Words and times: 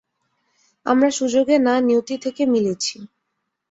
আমরা 0.85 1.09
সুযোগে 1.11 1.55
না 1.59 1.75
নিয়তি 1.79 2.15
থেকে 2.17 2.43
মিলেছি। 2.45 2.95